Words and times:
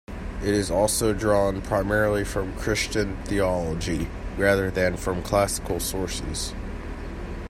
It 0.41 0.49
is 0.55 0.71
also 0.71 1.13
drawn 1.13 1.61
primarily 1.61 2.23
from 2.23 2.55
Christian 2.55 3.21
theology, 3.25 4.07
rather 4.35 4.71
than 4.71 4.97
from 4.97 5.21
classical 5.21 5.79
sources. 5.79 6.55